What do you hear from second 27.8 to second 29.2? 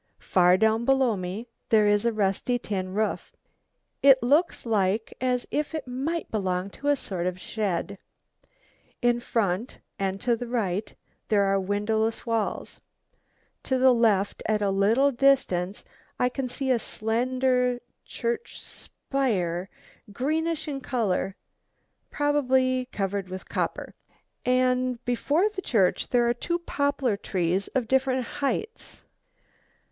different heights.